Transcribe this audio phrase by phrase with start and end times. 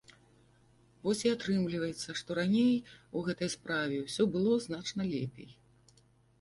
[1.03, 2.73] Вось і атрымліваецца, што раней
[3.21, 5.49] у гэтай справе ўсё было значна лепей.